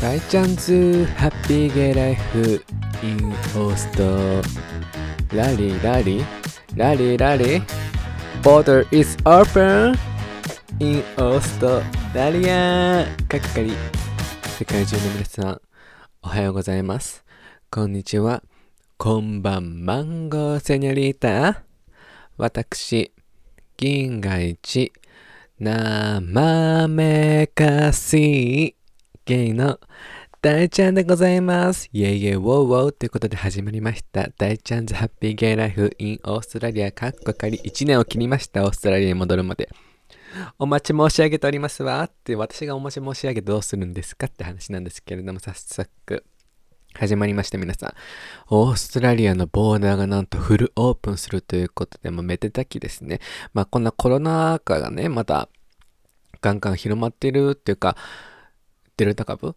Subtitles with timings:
[0.00, 2.64] 大ちゃんズハッピーゲイライフ
[3.02, 6.24] インオーストラリラリ
[6.76, 7.60] ラリラリ
[8.42, 9.98] Border is open.
[10.78, 11.82] in オースト
[12.14, 13.06] ラリア。
[13.28, 13.72] かかかり
[14.56, 15.60] 世界中の皆さん
[16.22, 17.24] おはようございます。
[17.68, 18.44] こんにちは。
[18.98, 21.64] こんばんマンゴーセニョリータ。
[22.36, 23.12] 私
[23.76, 24.92] 銀河一。
[25.58, 28.68] 生めかし。
[28.68, 28.77] い
[29.28, 29.78] ゲイの
[30.40, 31.90] 大ちゃんでございます。
[31.92, 34.30] イェイイェイウォーウォーということで始まりました。
[34.38, 38.64] 大ちゃんズハッピーゲイライフインオーストラリアかっこかり1年を切りました。
[38.64, 39.68] オーストラリアに戻るまで。
[40.58, 42.02] お待ち申し上げておりますわ。
[42.04, 46.24] って私がお待ち申し上げどうするんですかって話なんですけれども、早速。
[46.94, 47.94] 始まりました皆さん。
[48.48, 53.20] オーストラリアのボーダーがなんとフルオープンするということで、もめでたきですね。
[53.52, 55.50] まあこんなコロナ禍がね、まだ
[56.40, 57.94] ガンガン広まってるっていうか、
[58.98, 59.54] デルタ株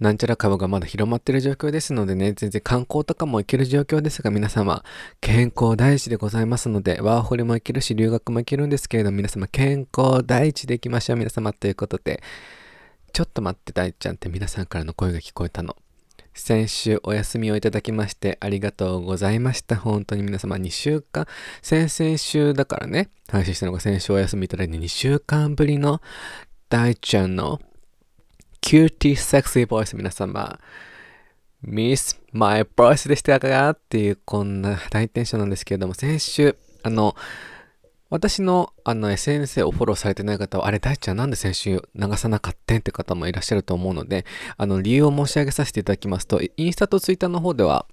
[0.00, 4.82] なんちゃら株がまだ広まってる状況ですのでね、全然観光とかも行ける状況ですが、皆様、
[5.20, 12.22] 健康第一でございますので、ワーホリも行けるし、留学も行けるんですけれど、皆様、健康第一で行きましょう、皆様、ということで、
[13.12, 15.76] ちょっと待って、大ちゃんって皆さんからの声が聞こえたの。
[16.32, 19.76] 先週お休みをいただきましてありがとうございました。
[19.76, 21.26] 本当に皆様2週間、
[21.60, 26.00] 先々週だからね、配信したのが先週お休みいただいて2週間ぶりの
[26.70, 27.60] 大ちゃんの
[28.60, 30.58] cutie sexy voice 皆様、
[31.62, 33.70] miss my voice でしたか？
[33.70, 37.16] っていうこんな大テンションなんですけれども、先週、あの、
[38.10, 42.78] 私のあの SNS をフォローされてない方は、あれ大ちゃんなんで先週流さなかったん？
[42.78, 47.86] って方もいらっしゃると思うので、あの理由を申し上げさせていただきますと、インスタとツイッターの方では、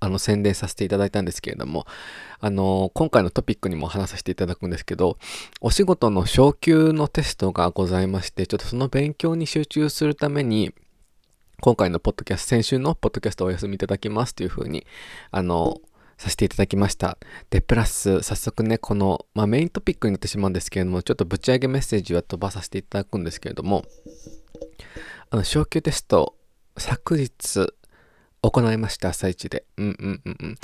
[0.00, 1.86] あの宣伝させていただいたんですけれども、
[2.40, 5.18] あの今回のトピックにも話させていただくんですけど、
[5.60, 10.74] お仕事の昇級のテストがございまして、ちょっとその勉強に集中するために、
[11.60, 14.86] 今回のポッドキャスト、先週のポッドキャストお休みいただきますというふうに、
[15.30, 15.80] あの、
[16.18, 17.18] させていただきました。
[17.50, 23.84] で、プラス、早速ね、この、まあ、メイントピックになってしまうんですけれども、ちょっとぶち上げメッセージは飛ばさせていただくんですけれども、
[25.30, 26.36] あの、昇級テスト、
[26.76, 27.74] 昨日、
[28.50, 29.64] 行いました、朝一で。
[29.78, 30.56] うんうんうんうん。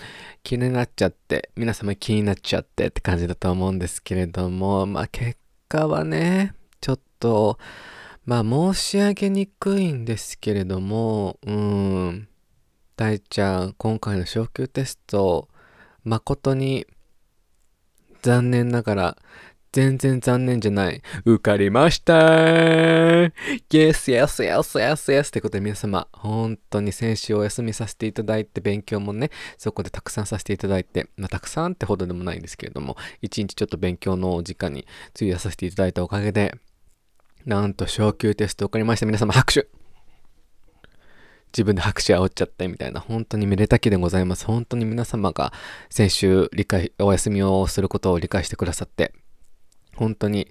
[0.43, 7.59] 気になっちゃって、皆様気になっちゃってって感じだと思うんですけれども、まあ結果はね、ちょっと、
[8.27, 12.29] まあ申し上げにくいんですけれども、うん。
[12.97, 15.49] 大ちゃん、今回の昇級テスト、
[16.05, 16.87] 誠に
[18.21, 19.17] 残念ながら、
[19.73, 21.01] 全然残念じゃない。
[21.25, 23.31] 受かりました !Yes,
[23.71, 25.29] yes, yes, yes, yes!
[25.29, 36.53] ってことで皆様、本当に先週お休みさせていただいて、勉強もね、そこでたくさんさせていただいて、まあ、たくさんってほどでもないんですけれども、一日ちょっと勉強の時間に費やさせていただいたおかげで、
[37.47, 39.07] なんと昇級テスト受かりました。
[39.07, 39.69] 皆様拍手
[41.53, 44.45] 自分で拍手煽っちゃってみたいな、本当にめでたきでございます。
[44.47, 45.53] 本当に皆様が
[45.91, 49.13] 先週理解、お休みをすることを理解してくださって、
[49.97, 50.49] 本当に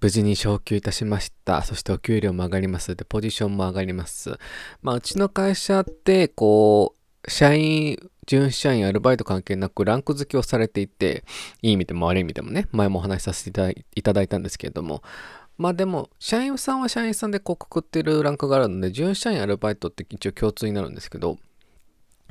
[0.00, 1.62] 無事に昇級いたしました。
[1.62, 2.94] そしてお給料も上がります。
[2.94, 4.38] で、ポジションも上がります。
[4.82, 6.94] まあ、うちの会社って、こ
[7.24, 11.24] う、社員、準社員、アルバイト関係なくランク付けをされていて、
[11.62, 15.02] いい意味でも悪い意味でもね、前もお話しさせていただいたんですけれども、
[15.56, 21.38] まあでも、社員さんは社員さんでこうくくってるランクがあるので、準社員、アルバイトって一応共通になるんですけど、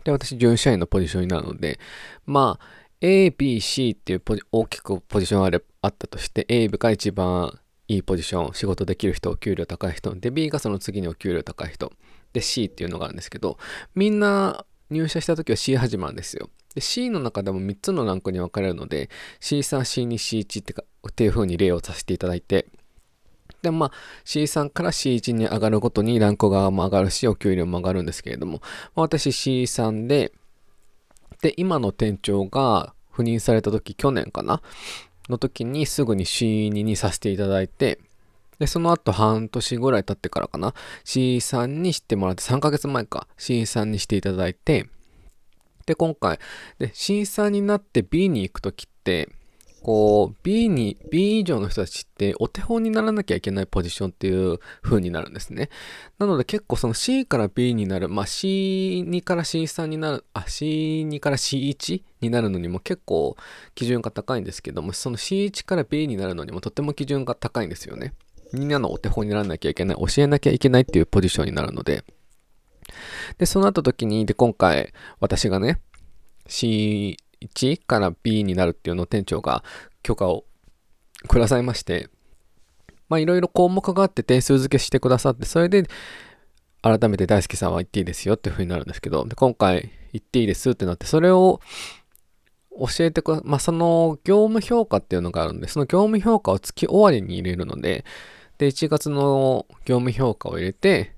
[0.04, 1.80] で、私、準社員のポジションになるので、
[2.26, 2.66] まあ、
[3.02, 11.92] A、B、C っていうポジ大きくポジションあれあったとして、A が一番いいポジション、仕事できる人、お給料高い人、で、B がその次にお給料高い人、
[12.34, 13.58] で、C っていうのがあるんですけど、
[13.94, 16.50] みんな入社した時は C 始まるんですよ。
[16.74, 19.10] で、C の中でも3つのランクに分かれるので、
[19.40, 22.68] C3、C2、C1 ってかっていう風に例をさせていただいて、
[23.62, 23.92] で、まあ、
[24.26, 28.62] C3 から C1 に上がるごとにランクが上がるし、お給料も上がるんですけれども、
[28.96, 30.34] まあ、私 C3 で、
[31.42, 34.62] で、今の店長が赴任された時、去年かな
[35.30, 38.00] の時にすぐに C2 にさせていただいて、
[38.60, 44.88] で、その後半年ぐらい経ってからかな、C3 にしてもらって、3ヶ月前か、C3 にしていただいて、
[45.86, 46.40] で、今回、
[46.80, 49.30] で、C3 になって B に行く時って、
[49.86, 55.70] こう、B に、B 以上の人たちってお手本にならなきゃいけないポジションっていう風になるんですね。
[56.18, 63.38] なので結構その C から B になる、まあ C2 から C3 になる、あ、C2 から C1 になるのにも結構
[63.76, 68.16] 基準が高いんですけども、その C1 から B になるのにもとても基準が高いんですよね。
[68.54, 72.04] みんなのお手本にならなきゃいけない、教えなきゃいけないっていうポジションになるので。
[73.38, 75.80] で、そうなった時に、で、今回私がね、
[76.48, 77.18] C
[77.54, 79.64] 1から B になるっていうのを店長が
[80.04, 80.46] 許可を
[81.28, 82.10] くださいまして、
[83.10, 85.84] まあいろいろ項目があって点数付けしてくださって、それで
[86.82, 91.60] 改めて大輔さんは言っていいですよっていう風になるんですけど、で今回言っていいですってなって、それを
[92.78, 98.06] 教えてくだ、まあ、その業務評価っていうのがあるんで、その業務評価を月終わりに入れるので、
[98.58, 101.16] で、1月の業務評価を入れて、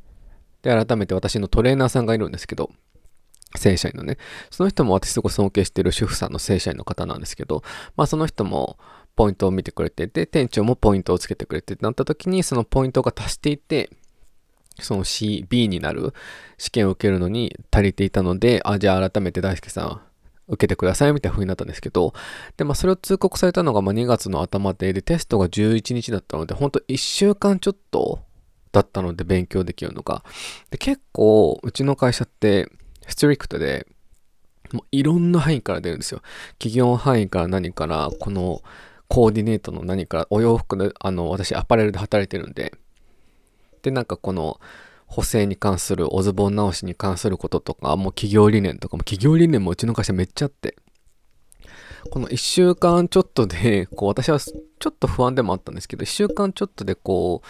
[0.61, 2.71] で、改めて私のトレーナーさんがいるんですけど、
[3.57, 4.17] 正社員のね、
[4.49, 7.63] その人も私すごい尊敬している主婦さんの正社員の方なんですけど、
[7.95, 8.77] まあその人も
[9.15, 13.89] ポイントを見てくれてて、店長もポイントをつけてくれてってなった時に、そのポイントが足していて、
[14.79, 16.13] その C、B になる
[16.57, 20.01] 試験を受けるのに足りていたので、あ、じゃあ改めて大輔さん、
[20.47, 22.13] 受けてくださいみたいな風になったんですけど、
[22.55, 28.19] で、まあそれを通告されたのがま2月の頭で、で、テストが11日だったので、ほんと1週間ちょっと
[28.71, 30.23] だったので勉強できるのが。
[30.69, 32.69] で、結構、うちの会社って、
[33.07, 33.87] ストリクトで、
[34.71, 36.21] もういろんな範囲から出るんですよ。
[36.59, 38.61] 企業範囲から何から、この
[39.07, 42.73] コーディネートの何から、お洋服で、あの、私アパレルで働いてるんで、
[43.81, 44.59] で、なんかこの、
[45.05, 50.75] 補正に関する、おズボン直しに関することとか、もう企業理念とかも、企業理念もうちの会社めっちゃあって、
[52.11, 57.47] この1週間ちょっとで、こう私はちょっと不安でもあったんですけど、1週間ちょっとでこう、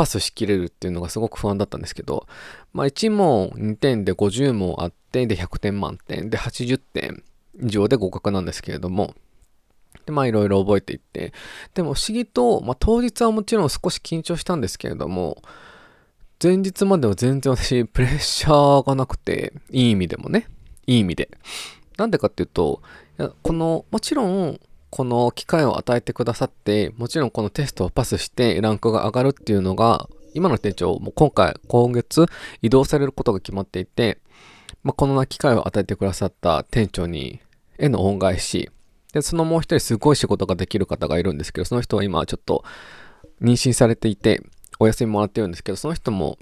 [0.00, 2.26] パスしきれるっていうのがすごく不安だったんですけど、
[2.72, 7.22] まあ1問2点で50問あって、で100点満点で80点
[7.62, 9.14] 以上で合格なんですけれども、
[10.06, 11.34] で、まあいろいろ覚えていって、
[11.74, 15.42] でも不思議と、まあ当日はもちろん少し緊張したんですけれども、
[16.42, 20.46] 前日までは全然私プレッシャーがなくて、いい意味でもね、
[20.86, 21.28] いい意味で。
[21.98, 22.80] なんでかっていうと、
[23.42, 24.58] この、もちろん、
[24.90, 32.26] この機会を与えてくださって、もちろんこのテストをパスしてランクが上がるっていうのが、今の店長も今回、今月
[32.62, 34.18] 移動されることが決まっていて、
[34.82, 37.40] まあ、この機会を与えてくださった店長に、
[37.78, 38.70] への恩返し、
[39.12, 42.64] で、そのもう一人すごい仕事ができる方がいるんですけど、その人は今ちょっと
[43.40, 44.42] 妊娠されていて、
[44.78, 46.38] お休みもらってるんですけど、その人も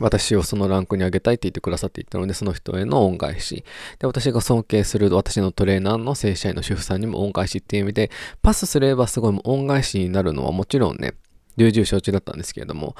[0.00, 3.64] 私をそのランクに上げたいって言ってくださっていたので、その人への恩返し。
[3.98, 8.10] で、私が尊敬する私のトレーナーの正社員の主婦さんにも恩返しっていう意味で、
[8.42, 11.14] パスすればすごい恩返しになるのはもちろんね、
[11.56, 12.96] 重々承知だったんですけれども、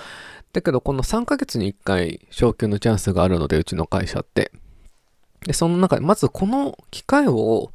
[0.52, 4.52] だけどこの3ヶ月に1回昇給のチャンスがあるので、うちの会社って。
[5.46, 7.72] で、その中で、まずこの機会を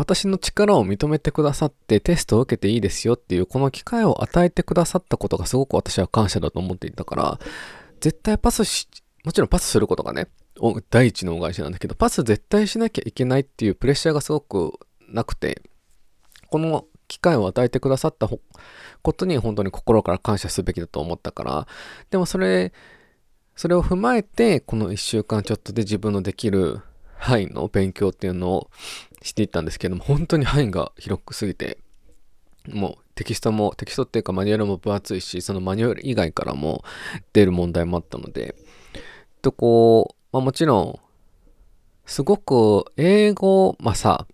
[0.00, 7.38] 私の力を認めてくださってテストを受けていいですよっていうこの機会を与えてくださったことがすごく私は感謝だと思っていたから、
[8.00, 8.88] 絶対パスし、
[9.24, 10.28] もちろんパスすることがね、
[10.90, 15.62] 第一の恩返しなんだけど、パス絶対しなきゃいけないっていうプレッシャーがすごくなくて、
[16.48, 21.66] この機会を与えてくださったことに本当に心から感謝すべきだと思ったから、
[22.10, 22.72] でもそれ、
[23.56, 26.80] それを踏まえて、この1週間ちょっとで自分のできる
[27.16, 28.70] 範囲の勉強っていうのを
[29.22, 31.78] していったんですけども、本当に範囲が広くすぎて、
[32.68, 36.82] もうテキストも、テキストっていうかマニュアルも分厚いし、そのマニュアル以外からも
[37.34, 38.54] 出る問題もあったので、
[39.42, 40.98] とこう、まあもちろん、
[42.06, 44.26] すごく英語、まあさ、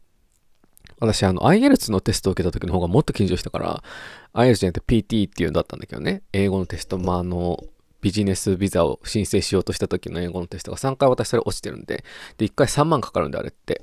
[1.01, 3.83] 私あの IELTS のテストを受けた時の方がもっと緊張したから、
[4.35, 7.65] IELTS じゃなくて PT っていうんだったんだけどね、英語のテスト、まああの、
[8.01, 12.05] ビジネスビザを申請しようとした時の英語のテストが3回私それ落ちてるんで、
[12.39, 13.81] で、1回3万かかるんであれって。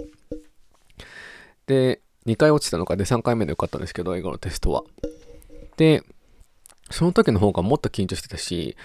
[1.68, 4.84] で、2回落ちたのかで3回目で受かったんですけど、英語のテストは。
[5.78, 6.04] で、
[6.92, 8.76] その時の方がもっと緊張してたし、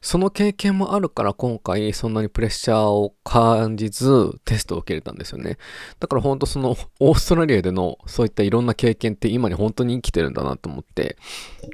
[0.00, 5.58] その経験もあるから今回そんなにプレッシャーを感じずテストを受けれたんですよね。
[5.98, 11.16] だから本当そのオーストラリアでのそういったいろんな経験って今に本当に生きてるんだなと思って、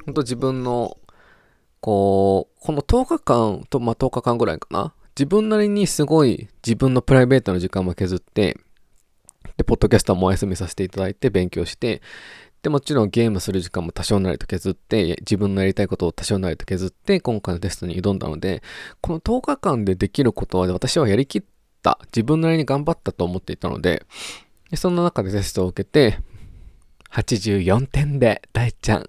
[0.05, 0.97] 本当自分の
[1.79, 4.93] こう、この10日間と、まあ、10日間ぐらいかな。
[5.17, 8.57] 自分なりにすごい自分のプライベートの時間も削って、
[9.55, 12.01] で、ポッドキャスターもお休みさせていただいて勉強して、
[12.63, 18.61] で、もちろんゲームする時間も多少なりと削って、自分のやりたいことを多少なりと削って、今回のテストに挑んだので、
[18.99, 21.43] この10日間でできることは私はやりきっ
[21.81, 24.05] た、自分なりに頑張ったと思っていたので、
[24.69, 26.19] でそんな中でテストを受けて、
[27.11, 29.05] 84点で大ちゃん、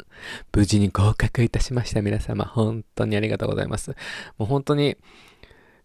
[0.53, 2.03] 無事に合格いたしました。
[2.03, 3.91] 皆様、本当にありがとうございます。
[4.39, 4.97] もう本当に、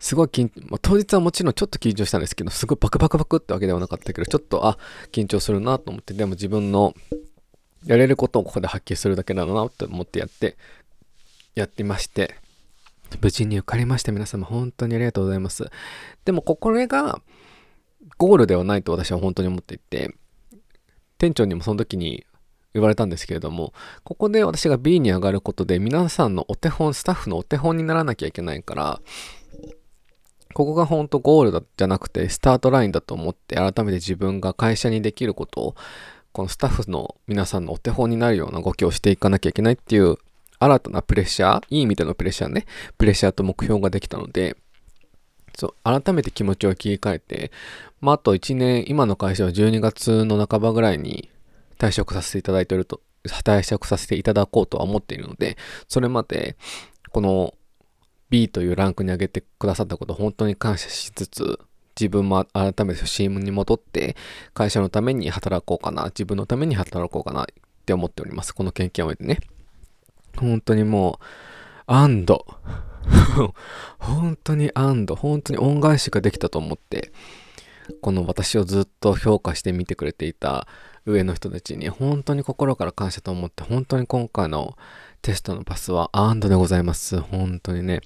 [0.04, 4.78] すごい緊、まあ、当日はもちろんちょっと緊張したんですけど、すごいバクバクバクってわけではなかったけど、ちょっと、あ、
[5.14, 6.94] 緊張するなと思って、でも自分の
[7.86, 10.58] やれることをここで発揮するだけなのなと思ってやって、
[11.56, 12.36] やってまして、
[13.22, 14.12] 無事に受かりました。
[14.12, 15.72] 皆様、本当にありがとうございます。
[16.26, 17.22] でも、これが、
[18.18, 20.14] ゴールではないと私は本当に思っていて、
[21.18, 22.26] 店長にもその時に
[22.74, 29.02] 言われたんですけれども、ここで私が B に上がることで皆さんのお手本、スタッフのお手本にならなきゃいけないから、
[30.54, 35.76] ここが本当ゴールだじゃなくてスタートラインだと思って改めて自分が会社にできることを
[36.32, 40.18] このスタッフの皆さんのお手本になるような動きをしていかなきゃいけないっていう
[40.60, 42.66] 新たなプレッシャー、いい意味でのプレッシャーね、
[42.98, 44.56] プレッシャーと目標ができたので、
[45.56, 47.52] そう、改めて気持ちを切り替えて、
[48.02, 51.30] まあ、あと1年、今の会社は12月の半ばぐらいに
[51.78, 55.58] 退職させていただいていると、退職させていただこうとは思っているので、
[55.88, 56.56] それまで、
[57.12, 57.54] この
[58.34, 61.60] B というランクに上げてくださったこと本当に感謝しつつ、
[61.96, 64.16] 自分も改めて初心に戻って
[64.56, 67.46] 会社のために働こうかな、自分のために働こうかなっ
[67.86, 68.56] て思っております。
[68.56, 69.38] この経験を得てね。
[70.36, 71.24] 本当にもう、
[71.86, 72.44] 安堵。
[74.00, 75.16] 本当に安堵。
[75.16, 77.12] 本当に恩返しができたと思って、
[78.02, 80.68] この私をずっと評価して見てくれていた
[81.06, 84.76] 上の人たちに本当に心から感謝と思って、本当に今回の
[85.22, 87.20] テストのパスは安堵でございます。
[87.20, 88.02] 本当にね。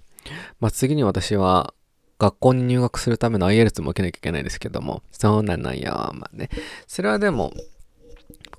[0.59, 1.73] まあ、次に私は
[2.19, 6.11] 学校に入学するための IELTS も受けなきゃいけないですけども、そうなのよ。
[6.13, 6.49] まあね。
[6.87, 7.53] それはでも、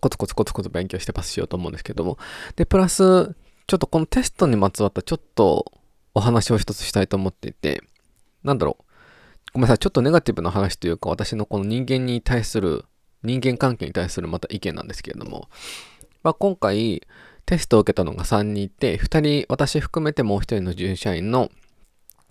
[0.01, 2.19] コツコツコツコツ勉強してパスしようと思うんですけども。
[2.55, 3.35] で、プラス、
[3.67, 5.73] ちょっとこのテストにまつわったちょっと
[6.15, 7.83] お話を一つしたいと思っていて、
[8.45, 8.85] なんだろう。
[9.55, 9.79] ごめんなさい。
[9.79, 12.85] ちょっとネガティブな話というか、私のこの人間に対する、
[13.25, 15.49] 人間関係に対するまた意見なんですけれども、
[16.23, 17.03] まあ、今回、
[17.49, 21.51] テストを受けたのが3人いて、2人、私含めてもう1人の従社員の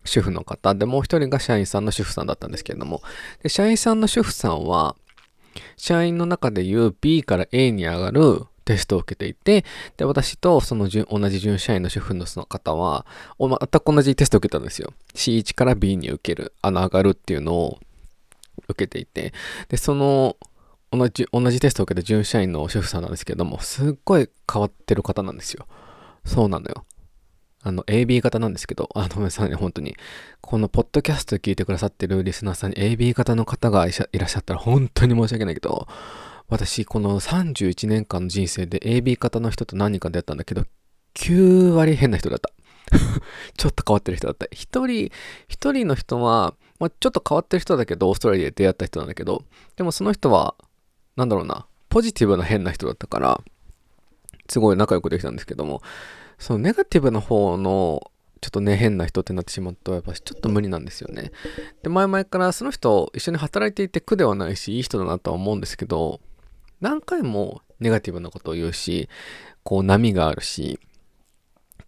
[0.05, 3.01] 主婦の方で、もう一人が社員さんの主婦さんだったんですけれども、
[3.41, 4.95] で社員さんの主婦さんは、
[5.75, 9.65] 社員の中でいう B から A に上がるテストを受けていて、
[9.97, 13.07] で、私とその同じ準社員の主婦のその方は、
[13.39, 14.93] 全く同じテストを受けたんですよ。
[15.15, 17.79] C1 から B に受ける、あの、上がるっていうのを
[18.67, 19.33] 受けていて、
[19.69, 20.37] で、その、
[20.91, 25.67] 同じ、同じテストを受けた準社員の主婦さんなんですけども、すっごい変わってる方なんですよ。
[26.25, 26.85] そうなのよ。
[27.63, 29.95] あの、AB 型なんですけど、あ、ごめんなさいね、本当に。
[30.41, 35.87] このポッドキャスト聞いてくださってるリスナーさんに AB 型の方がいらっしゃったら本当に申し訳ないけど、
[36.47, 40.63] 私、この31年間の人生で AB 型の人と何人か出会ったんだけど、
[41.15, 42.51] 9割変な人だった。
[43.57, 44.45] ちょっと変わってる人だった。
[44.51, 45.11] 一人、
[45.49, 49.43] 一人の人は、まあ、ちょっと変わってる人だけど、オーストラリアで出会った人なんだけど、
[49.75, 50.55] でもその人は、
[51.17, 53.41] なんだろうな、ポジティブな変な人だったから、
[54.47, 55.81] すごい仲良くできたんですけども、
[56.39, 61.31] そのネガティブな方のちょっとね、変な人ってなってしまうと、やっぱちょっと無理なんですよね。
[61.81, 66.21] で、前々からその人一緒に働いていて苦ではないし、いい人だなとは思うんですけど、
[66.79, 69.09] 何回もネガティブなことを言うし、
[69.63, 70.79] こう波があるし、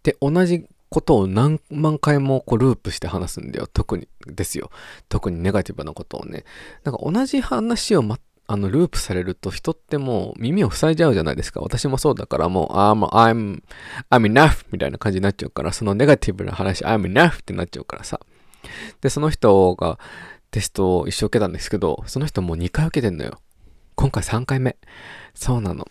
[0.02, 3.68] で、同じことを何万回もこうループして話すんだよ。
[3.72, 4.70] 特にですよ。
[5.08, 6.44] 特にネガティブなことをね。
[6.82, 8.02] なんか同じ話を
[8.52, 11.60] あの、ループされると人ってもう耳を塞いじゃうじゃないですか。
[11.60, 13.62] 私もそうだからもう、I'm, I'm,
[14.10, 18.18] I'm enough みたいな感じになっちゃうから、そのネガティブな話、I'm enough ってなっちゃうからさ。
[19.02, 20.00] で、その人が
[20.50, 23.38] テストを一生受けたんですけど、その人もう2回受けてんのよ。
[23.94, 24.76] 今回3回目。
[25.32, 25.86] そうなの。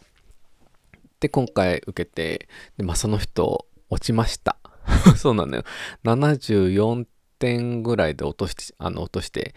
[1.22, 4.58] で、今回受けて、で、まあ、その人落ちました。
[5.16, 5.64] そうなのよ。
[6.04, 7.06] 74
[7.40, 9.56] 点ぐらいで落として、あの、落として、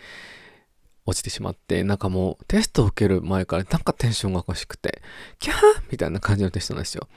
[1.12, 5.02] 落ちてしまって、なんかもうテストを受ける前からなんかテンションがおかしくて、
[5.38, 5.57] キャー
[5.90, 7.09] みたいな感じのテストなんですよ。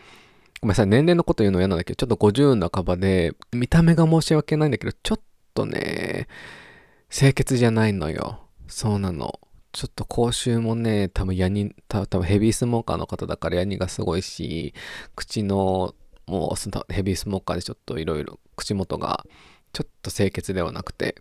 [0.61, 5.19] ごめんなさい、年齢のこと言うの嫌なんだけど、ちょっと50半ばで、見た目が申し訳ないんだけど、ちょっ
[5.53, 6.27] とね、
[7.09, 8.39] 清潔じゃないのよ。
[8.67, 9.39] そうなの。
[9.71, 14.73] ちょっと口臭もね、多分ヤニ、多分ヘビースモーカーの方だからヤニがすごいし、
[15.15, 15.93] 口の、
[16.27, 19.25] もうヘビースモーカーでちょっといろいろ口元が
[19.73, 21.15] ちょっと清潔ではなくて、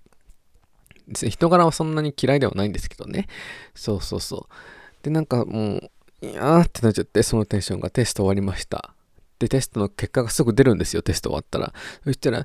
[1.12, 3.26] 人柄はそんなに嫌いではないんですけどね。
[3.75, 5.04] そうそうそう。
[5.04, 5.90] で、なんかもう、
[6.23, 8.94] いやーってなっちゃって、そのテンションがテスト終わりました。
[9.38, 11.75] で、テストの結果がすぐ出るんですよ、テスト終わったら。
[12.04, 12.42] そしたら、え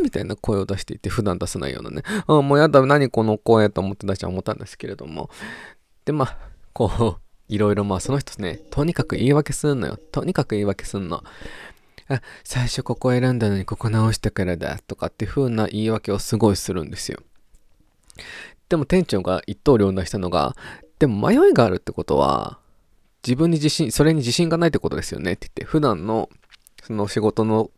[0.00, 2.02] ーみたいな声を出していて、普段出さないようなね。
[2.26, 5.28] あもうやだ、何この声と思って出しは思ったんですけれども。
[6.04, 6.38] で、まあ、
[6.72, 9.98] こう、いろいろまあその人ね、とにかく言い訳すんのよ。
[10.12, 11.24] とにかく言い訳すんの。
[12.08, 17.20] あ、最初ここ選んだのにここ直したからだとかっていう風な言い訳をすごいするんですよ。
[18.68, 20.56] でも店長が一刀両断したのが、
[20.98, 22.58] でも迷いがあるってことは、
[23.26, 26.28] 自分に自信、それに自信がないってことですよねって言って、普段の
[26.82, 27.70] その仕事の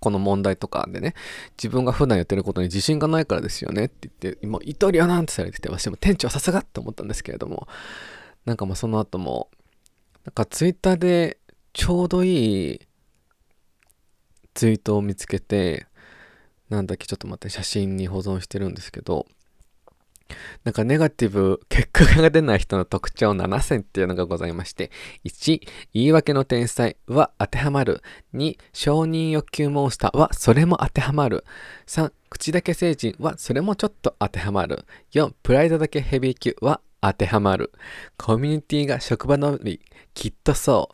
[0.00, 1.14] この問題とかでね、
[1.56, 7.68] 自分が普段やってることに自信がないからですよねって言って、今、一刀両断ってされてて、私も店長さすがって思ったんですけれども、
[8.44, 9.48] なんかもうその後も、
[10.24, 11.38] なんかツイッターで
[11.72, 12.80] ちょうどいい
[14.54, 15.86] ツイートを見つけて、
[16.68, 19.26] なんだっけ、ちょっと待って、写真に保存してるんですけど、
[20.64, 24.90] なんかネガティブ、結果が出ない人の特徴7選っていうのがございまして、
[25.24, 25.60] 1、
[25.94, 28.02] 言い訳の天才は当てはまる。
[28.34, 31.44] 2、承認欲求モンスターはそれも当てはまる。
[31.86, 34.84] 3、口だけ成人はそれもちょっと当てはまる。
[35.12, 37.72] 4、プライドだけヘビー級は当てはまる。
[38.16, 39.80] コミュニティが職場のみ、
[40.14, 40.90] きっとそ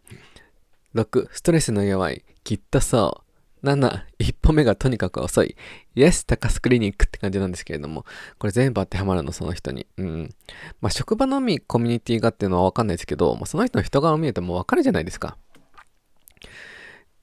[0.94, 0.98] う。
[0.98, 3.27] 6、ストレスの弱い、きっとそう。
[3.62, 5.56] 7、一歩目がとにかく遅い。
[5.94, 8.04] Yes, 高須クリニックって感じなんですけれども、
[8.38, 9.86] これ全部当てはまるの、その人に。
[9.96, 10.34] うん。
[10.80, 15.36] まあ、職場のみコミュニティがっていうのはわかんないですけど、まあ、その人の人柄を見るともうわかるじゃないですか。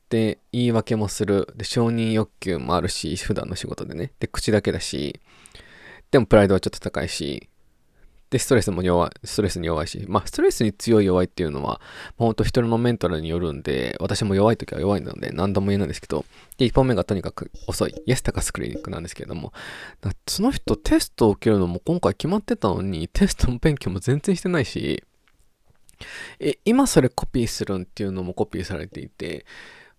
[0.10, 1.48] で、言い訳もする。
[1.56, 4.12] で、承認欲求もあるし、普段の仕事でね。
[4.20, 5.20] で、口だけだし、
[6.12, 7.50] でもプライドはちょっと高いし、
[8.30, 11.80] で、ストレスも弱い、ストレスに弱いし、まあ、ストレスに強い弱いっていうのは、
[12.18, 16.26] ほんと人のメンタルによるんで、私も弱い時は弱いので、何度も言えないんですけど、
[16.58, 19.54] で、1本目がとにかく遅い、イエスタカスクリニックなんですけれども、
[20.28, 25.04] その人テストを受けるのも今回決まってたのに、テストも勉強も全然してないし、
[26.40, 29.46] え、今それコピーするんっていうのもコピーされていて、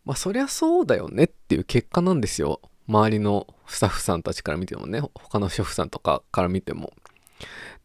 [0.05, 2.61] まあ、そりゃそうだよねっていう結果なんですよ。
[2.89, 6.93] 周りのスタッフさんたちから見てもね、他の主婦さんとかから見ても。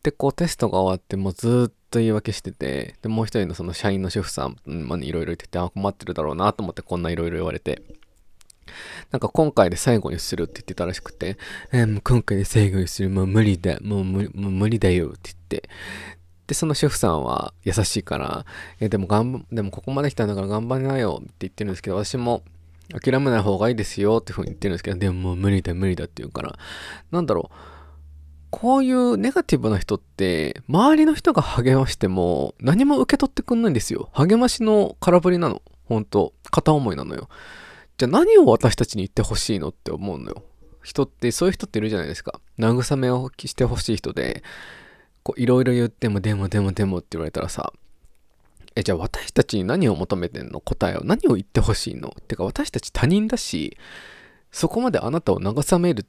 [0.03, 7.81] で、こうテストが終わってもうずっと言い訳してて、で、もう一人のその社員の主婦さんにいろいろ言ってて、あ、困ってるだろうなと思ってこんないろいろ言われて。
[9.11, 11.37] なんか今回で最後にするって言ってたらしくて、
[11.71, 15.69] えー、もう今回で最後にする、もう無理だ、もう無もう無理だよって言って。
[16.47, 18.45] で、その主婦さんは優しいから、
[18.79, 22.43] えー、でも頑張、でもここまで来たんだから頑張りなよって言ってるんですけど、私も
[23.01, 26.57] 諦めない方がいいですよっていうふうに言ってるんですけど、でももう無理だ無理だって言うから、
[27.11, 27.70] なんだろう、
[28.51, 34.09] こういうネガティブな人って、周りの人が励ましても何も受け取ってくんないんですよ。
[34.13, 35.61] 励ましの空振りなの。
[35.85, 37.29] 本当片思いなのよ。
[37.97, 40.43] じゃあ何を私たちに言ってほしいのって思うのよ。
[40.83, 42.39] 人って、そういう人っているじゃないですか。
[42.59, 44.43] 慰めをしてほしい人で、
[45.23, 47.71] こう、いろいろ言っても、でもでもでもって言われたらさ、
[48.75, 50.59] え、じゃあ私たちに何を求めてんの？
[50.59, 51.03] 答えを。
[51.03, 52.15] 何を言ってほしいの？
[52.19, 53.77] ってか私たち他人だし、
[54.51, 56.07] そこまであなたを慰める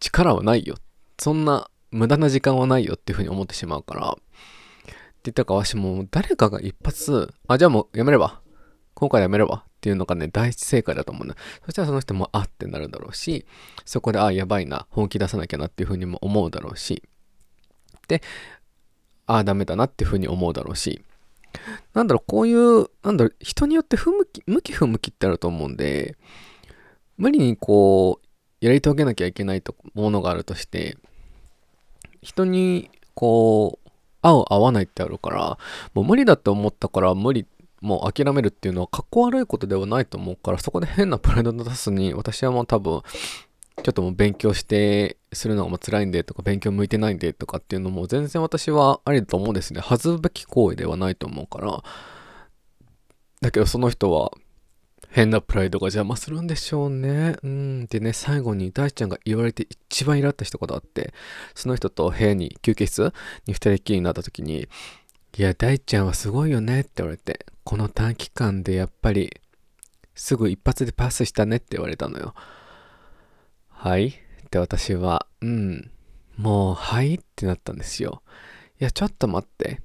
[0.00, 0.76] 力はないよ。
[1.20, 4.10] そんな無駄な時間はないよっていうふうに思ってしまうから。
[4.10, 4.14] っ
[5.22, 8.40] て言ったかわしも誰かが一発、あ、じゃあもうやめれば。
[8.94, 11.36] 今回やめればっていうのがね、第一正解だと思うんだ。
[11.64, 13.46] そしたらその人もあってなるだろうし、
[13.84, 17.02] そこであ、やばいな、本気出さなきゃなっていうふうにも思うだろうし、
[18.08, 18.22] で、
[19.26, 21.02] ああ、ダメだなっていうふうに思うだろうし、
[21.94, 26.16] なんだろう、こういう、なんだろう、人によって不向き、向き不向きってあると思うんで、
[27.16, 28.26] 無理にこう、
[28.64, 30.98] やり遂げなきゃいけないとものがあるとして、
[32.22, 33.90] 人にこう、
[34.22, 35.58] 合う合わないってあるから、
[35.94, 37.46] もう無理だって思ったから無理、
[37.80, 43.02] もう諦めるっていうのはかっこ悪いことではないと思うから、そこで変なプライドの出すに、私はもう多分、
[43.82, 49.80] ちょっともう勉強してするのがもう辛いんでとか、勉強向いてないんでとかっていうのも全然私はありだと思うんですね。
[49.80, 51.82] 恥ずべき行為ではないと思うから。
[53.40, 54.32] だけどその人は
[55.10, 57.36] 変なプライドが邪魔するんでしょうね。
[57.42, 57.86] うん。
[57.86, 61.12] でね、最後に大ちゃんが言われて一番イラった一言あって、
[61.54, 63.12] その人と部屋に、休憩室
[63.46, 64.68] に二人きりになった時に、
[65.36, 69.40] いや、大ちゃんはすごいよねって言われて、この短期間でやっぱり、
[70.14, 72.34] すぐ一発でパスしたねって言われたのよ。
[73.68, 74.08] はい？
[74.08, 74.12] っ
[74.50, 75.90] て私は、うん、
[76.36, 77.14] もう、はい？
[77.14, 78.22] ってなったんですよ。
[78.80, 79.80] いや、ちょっと待って。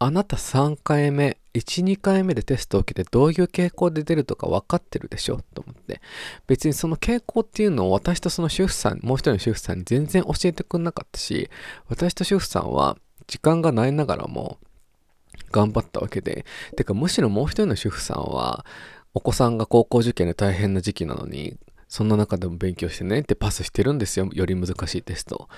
[0.00, 5.40] あなた3回目、1、2回目でテストを受けてどういう傾向で出るとか分かってるでしょ？
[5.54, 6.00] と思って。
[6.46, 11.50] 別にその傾向っていうのを私とその主婦さん、もう一人の主婦さんに全然教えてくんなかったし、
[11.88, 14.58] 私と主婦さんは時間がないながらも
[15.50, 16.44] 頑張ったわけで、
[16.76, 18.64] てかむしろもう一人の主婦さんは、
[19.14, 21.56] お子さんが高校受験で大変な時期なのに、
[21.88, 24.28] そんな中でも勉強してねってパスしてるんですよ。
[24.32, 25.48] より難しいテスト。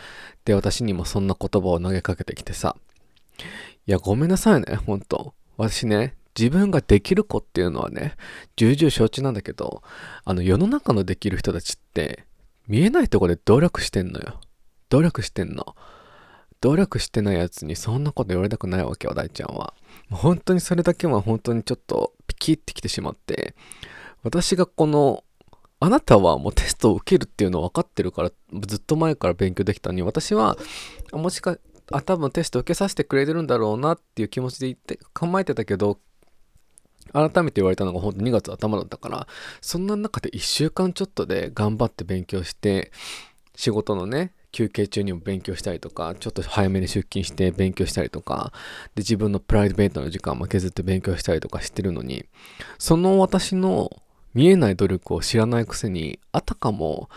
[0.44, 2.76] で、私にもそんな言葉を投げかけてきてさ、
[3.86, 5.34] いや、ごめんなさいね、ほんと。
[5.56, 8.16] 私ね、自分ができる子っていうのはね、
[8.56, 9.82] 重々承知なんだけど、
[10.24, 12.24] あの世の中のできる人たちって、
[12.68, 14.40] 見えないとこで努力してんのよ。
[14.90, 15.74] 努力してんの。
[16.60, 19.74] 努力してないやつにそんなこと言われたくないわけよ、大ちゃんは。
[20.10, 23.54] 本当にそれだけは本当にちょっとピキってきてしまって、
[24.22, 25.24] 私がこの、
[25.82, 28.30] あなたはもうテストを受けるっていうの分かってるから、
[28.66, 30.58] ずっと前から勉強できたのに、私は、
[31.12, 31.56] もしか
[31.92, 35.98] あ、多分テスト受けさせてくれてるんだろうなっていう気持ちで言って構えてたけど、
[37.12, 39.26] 改めて言われたのが本当2月頭だったから、
[39.61, 42.92] そんな中で1週間ちょっとで頑張って勉強して、
[43.57, 48.53] 仕事のね、休憩中にも勉強したりとか、ちょっと早めに出勤して勉強したりとか、
[48.94, 52.24] で、自分のプライベートの時間も削って勉強したりとかしてるのに、
[52.79, 53.90] その私の
[54.35, 57.09] 見えない努力を知らないくせに、あたかも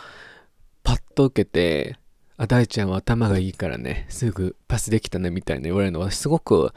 [0.84, 1.98] パッと受けて、
[2.44, 6.74] あ、大ちゃんは頭がいいからね、すぐパスできたねみたいな言われるのはすごく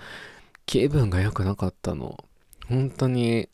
[0.64, 2.16] 気分が良くなかったの。
[2.68, 3.48] 本当に、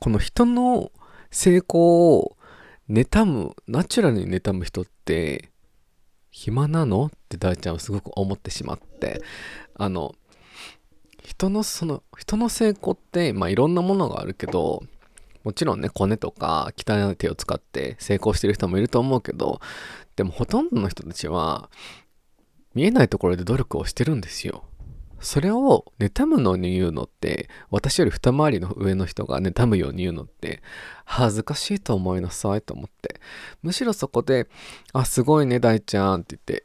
[0.00, 0.90] この人の
[1.30, 2.36] 成功を
[2.90, 5.50] 妬む、ナチュラルに妬む人って、
[6.30, 7.06] 暇なの？
[7.06, 9.22] って大ちゃんはすごく思ってしまって、
[9.76, 10.16] あの、
[11.22, 14.82] 人のその、人の成功って、まあいろんなものがあるけど、
[15.44, 19.60] もちろんね、コネとか汚い手を使って成功してる人もいると思うけど、
[20.16, 21.70] でもほとんどの人たちは、
[22.74, 24.64] 見えないところで努力をしてるんですよ。
[25.20, 30.62] それを妬むのに言うのって、私より二回りの上の人が妬むように言うのって、
[31.04, 33.20] 恥ずかしいと思いなさいと思って。
[33.62, 34.48] むしろそこで、
[34.92, 36.64] あ、すごいね、大ちゃんって言って、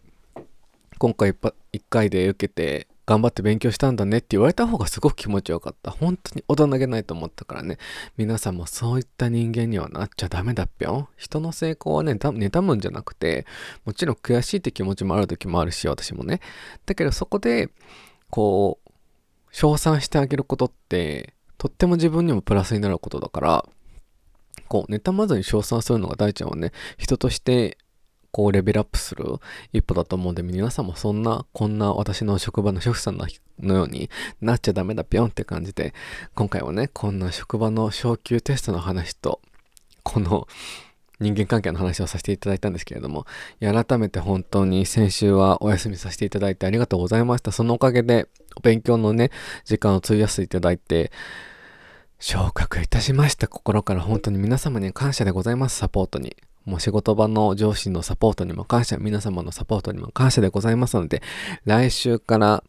[0.97, 1.33] 今回
[1.71, 5.89] 一回で受けて、頑張って勉強したんだねって言われた方がすごく気持ちよかった。
[5.89, 7.79] 本当に大人げないと思ったからね。
[8.17, 11.07] 皆さんもそういった人間にはなっちゃダメだっぴょん。
[11.17, 13.47] 人の成功はね、妬むんじゃなくて、
[13.83, 16.39] もちろん悔しいって気持ちもある時もあるし、私もね。
[16.85, 17.71] だけどそこで、
[18.29, 18.91] こう、
[19.49, 23.65] 称賛してあげることって、とっても自分にもプラスになることだから、
[24.67, 27.79] こう、妬まずに称賛するのが大ちゃんはね、人として
[28.31, 29.25] こうレベルアップする
[29.73, 34.09] 一歩だと思うんで、皆さんもそんな、こんな私の職場の主婦さんのように
[34.41, 35.93] なっちゃダメだぴょんって感じで、
[36.35, 39.41] 今回はね、こんな職場の昇級テストの話と、
[40.03, 40.47] この
[41.19, 43.25] 人間関係の話をさせていただいたんですけれども、
[43.59, 47.51] 改めて本当に先週はお休みさせていただいてありがとうございました。
[47.51, 49.31] そのおかげで、お勉強のね、
[49.65, 51.11] 時間を費やしていただいて、
[52.19, 53.47] 昇格いたしました。
[53.47, 55.77] 心から本当に皆様に感謝でございます。
[55.77, 56.35] サポートに。
[56.69, 61.21] もう仕事場の上司のサポートにも感謝、皆様のサポートにも感謝でございますので、
[61.65, 62.63] 来週から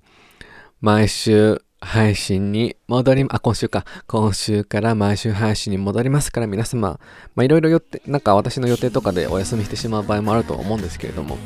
[0.80, 3.84] 毎週配信に戻り、あ、今週か。
[4.06, 6.98] 今週から毎週配信に戻りますから皆様、
[7.34, 11.36] まあいろいろ予定、なんか私の予定とかでお休みしてしまう場合もあると思うんですけれども、